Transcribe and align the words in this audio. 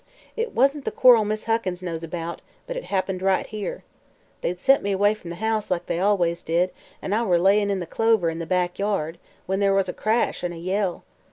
It 0.35 0.55
wasn't 0.55 0.85
the 0.85 0.91
quarrel 0.91 1.25
Miss 1.25 1.43
Huckins 1.45 1.83
knows 1.83 2.03
about, 2.03 2.41
but 2.65 2.75
it 2.75 2.85
happened 2.85 3.21
right 3.21 3.45
here. 3.45 3.83
They'd 4.41 4.59
sent 4.59 4.81
me 4.81 4.91
away 4.91 5.13
from 5.13 5.29
the 5.29 5.35
house, 5.35 5.69
like 5.69 5.85
they 5.85 5.99
always 5.99 6.41
did, 6.41 6.71
and 7.03 7.13
I 7.13 7.21
were 7.21 7.37
layin' 7.37 7.69
in 7.69 7.79
the 7.79 7.85
clover 7.85 8.31
in 8.31 8.39
the 8.39 8.47
back 8.47 8.79
yard, 8.79 9.19
when 9.45 9.59
there 9.59 9.75
was 9.75 9.87
a 9.89 9.93
crash 9.93 10.43
an' 10.43 10.53
a 10.53 10.57
yell. 10.57 11.03